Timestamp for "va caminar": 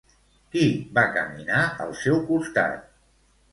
0.99-1.61